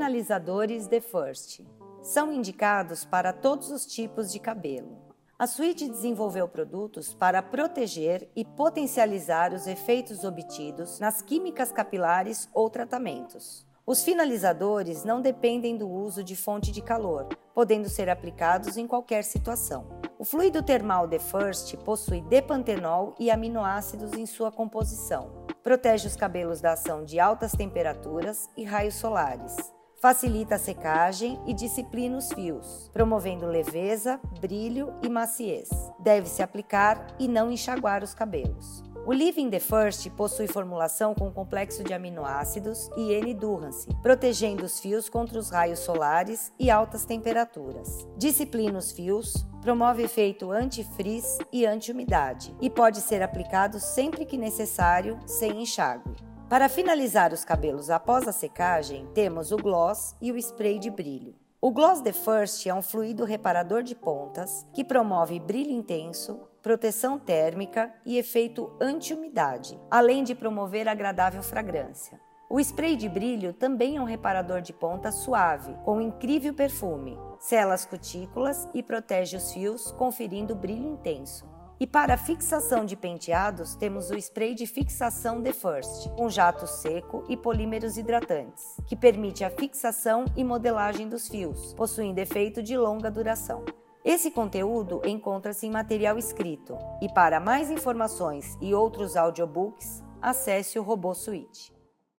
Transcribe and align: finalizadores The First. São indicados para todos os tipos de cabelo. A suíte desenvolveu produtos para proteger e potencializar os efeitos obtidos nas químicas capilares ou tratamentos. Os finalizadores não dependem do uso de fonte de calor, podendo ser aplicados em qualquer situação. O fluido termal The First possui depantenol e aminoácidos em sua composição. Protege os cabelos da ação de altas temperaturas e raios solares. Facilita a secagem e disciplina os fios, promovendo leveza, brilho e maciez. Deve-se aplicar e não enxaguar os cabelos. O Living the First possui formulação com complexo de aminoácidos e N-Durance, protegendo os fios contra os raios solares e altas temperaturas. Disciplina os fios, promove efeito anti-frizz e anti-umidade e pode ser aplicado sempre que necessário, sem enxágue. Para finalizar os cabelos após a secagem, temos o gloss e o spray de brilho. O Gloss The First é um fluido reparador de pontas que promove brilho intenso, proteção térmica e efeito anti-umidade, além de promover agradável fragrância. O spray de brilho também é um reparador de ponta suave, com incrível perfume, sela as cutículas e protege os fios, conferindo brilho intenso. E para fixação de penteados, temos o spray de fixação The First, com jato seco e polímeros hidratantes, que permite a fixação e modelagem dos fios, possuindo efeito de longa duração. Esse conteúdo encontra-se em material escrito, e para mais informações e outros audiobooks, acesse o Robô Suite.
finalizadores 0.00 0.86
The 0.86 0.98
First. 0.98 1.60
São 2.00 2.32
indicados 2.32 3.04
para 3.04 3.34
todos 3.34 3.70
os 3.70 3.84
tipos 3.84 4.32
de 4.32 4.38
cabelo. 4.38 4.96
A 5.38 5.46
suíte 5.46 5.86
desenvolveu 5.86 6.48
produtos 6.48 7.12
para 7.12 7.42
proteger 7.42 8.26
e 8.34 8.42
potencializar 8.42 9.52
os 9.52 9.66
efeitos 9.66 10.24
obtidos 10.24 10.98
nas 11.00 11.20
químicas 11.20 11.70
capilares 11.70 12.48
ou 12.54 12.70
tratamentos. 12.70 13.66
Os 13.84 14.02
finalizadores 14.02 15.04
não 15.04 15.20
dependem 15.20 15.76
do 15.76 15.86
uso 15.86 16.24
de 16.24 16.34
fonte 16.34 16.72
de 16.72 16.80
calor, 16.80 17.28
podendo 17.54 17.90
ser 17.90 18.08
aplicados 18.08 18.78
em 18.78 18.86
qualquer 18.86 19.22
situação. 19.22 20.00
O 20.18 20.24
fluido 20.24 20.62
termal 20.62 21.06
The 21.06 21.18
First 21.18 21.76
possui 21.84 22.22
depantenol 22.22 23.14
e 23.20 23.30
aminoácidos 23.30 24.14
em 24.14 24.24
sua 24.24 24.50
composição. 24.50 25.44
Protege 25.62 26.06
os 26.08 26.16
cabelos 26.16 26.62
da 26.62 26.72
ação 26.72 27.04
de 27.04 27.20
altas 27.20 27.52
temperaturas 27.52 28.48
e 28.56 28.64
raios 28.64 28.94
solares. 28.94 29.78
Facilita 30.00 30.54
a 30.54 30.58
secagem 30.58 31.38
e 31.46 31.52
disciplina 31.52 32.16
os 32.16 32.32
fios, 32.32 32.88
promovendo 32.90 33.44
leveza, 33.44 34.18
brilho 34.40 34.94
e 35.02 35.10
maciez. 35.10 35.68
Deve-se 35.98 36.42
aplicar 36.42 37.06
e 37.18 37.28
não 37.28 37.52
enxaguar 37.52 38.02
os 38.02 38.14
cabelos. 38.14 38.82
O 39.04 39.12
Living 39.12 39.50
the 39.50 39.60
First 39.60 40.08
possui 40.12 40.46
formulação 40.46 41.14
com 41.14 41.30
complexo 41.30 41.84
de 41.84 41.92
aminoácidos 41.92 42.88
e 42.96 43.12
N-Durance, 43.12 43.88
protegendo 44.00 44.64
os 44.64 44.80
fios 44.80 45.10
contra 45.10 45.38
os 45.38 45.50
raios 45.50 45.80
solares 45.80 46.50
e 46.58 46.70
altas 46.70 47.04
temperaturas. 47.04 48.08
Disciplina 48.16 48.78
os 48.78 48.92
fios, 48.92 49.46
promove 49.60 50.02
efeito 50.02 50.50
anti-frizz 50.50 51.40
e 51.52 51.66
anti-umidade 51.66 52.56
e 52.58 52.70
pode 52.70 53.02
ser 53.02 53.22
aplicado 53.22 53.78
sempre 53.78 54.24
que 54.24 54.38
necessário, 54.38 55.18
sem 55.26 55.60
enxágue. 55.60 56.29
Para 56.50 56.68
finalizar 56.68 57.32
os 57.32 57.44
cabelos 57.44 57.90
após 57.90 58.26
a 58.26 58.32
secagem, 58.32 59.06
temos 59.14 59.52
o 59.52 59.56
gloss 59.56 60.16
e 60.20 60.32
o 60.32 60.36
spray 60.36 60.80
de 60.80 60.90
brilho. 60.90 61.36
O 61.60 61.70
Gloss 61.70 62.00
The 62.00 62.12
First 62.12 62.66
é 62.66 62.74
um 62.74 62.82
fluido 62.82 63.24
reparador 63.24 63.84
de 63.84 63.94
pontas 63.94 64.66
que 64.74 64.82
promove 64.82 65.38
brilho 65.38 65.70
intenso, 65.70 66.40
proteção 66.60 67.20
térmica 67.20 67.94
e 68.04 68.18
efeito 68.18 68.68
anti-umidade, 68.80 69.78
além 69.88 70.24
de 70.24 70.34
promover 70.34 70.88
agradável 70.88 71.40
fragrância. 71.40 72.20
O 72.50 72.58
spray 72.58 72.96
de 72.96 73.08
brilho 73.08 73.52
também 73.52 73.98
é 73.98 74.00
um 74.00 74.04
reparador 74.04 74.60
de 74.60 74.72
ponta 74.72 75.12
suave, 75.12 75.72
com 75.84 76.00
incrível 76.00 76.52
perfume, 76.52 77.16
sela 77.38 77.74
as 77.74 77.86
cutículas 77.86 78.68
e 78.74 78.82
protege 78.82 79.36
os 79.36 79.52
fios, 79.52 79.92
conferindo 79.92 80.56
brilho 80.56 80.88
intenso. 80.88 81.49
E 81.80 81.86
para 81.86 82.18
fixação 82.18 82.84
de 82.84 82.94
penteados, 82.94 83.74
temos 83.74 84.10
o 84.10 84.14
spray 84.14 84.54
de 84.54 84.66
fixação 84.66 85.42
The 85.42 85.54
First, 85.54 86.10
com 86.10 86.28
jato 86.28 86.66
seco 86.66 87.24
e 87.26 87.38
polímeros 87.38 87.96
hidratantes, 87.96 88.76
que 88.86 88.94
permite 88.94 89.44
a 89.44 89.48
fixação 89.48 90.26
e 90.36 90.44
modelagem 90.44 91.08
dos 91.08 91.26
fios, 91.26 91.72
possuindo 91.72 92.20
efeito 92.20 92.62
de 92.62 92.76
longa 92.76 93.10
duração. 93.10 93.64
Esse 94.04 94.30
conteúdo 94.30 95.00
encontra-se 95.06 95.66
em 95.66 95.70
material 95.70 96.18
escrito, 96.18 96.76
e 97.00 97.08
para 97.14 97.40
mais 97.40 97.70
informações 97.70 98.58
e 98.60 98.74
outros 98.74 99.16
audiobooks, 99.16 100.02
acesse 100.20 100.78
o 100.78 100.82
Robô 100.82 101.14
Suite. 101.14 101.72